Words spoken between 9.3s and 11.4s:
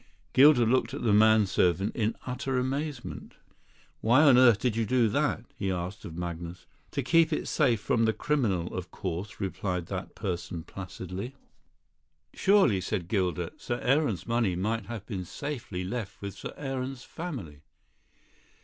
replied that person placidly.